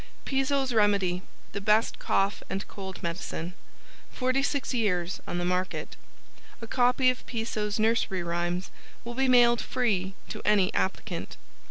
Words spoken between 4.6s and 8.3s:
Years on the Market. A copy of Piso's Nursery